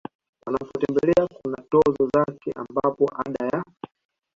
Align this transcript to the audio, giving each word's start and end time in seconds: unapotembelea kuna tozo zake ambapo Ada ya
unapotembelea 0.47 1.27
kuna 1.27 1.57
tozo 1.69 2.09
zake 2.13 2.51
ambapo 2.55 3.11
Ada 3.15 3.45
ya 3.47 3.63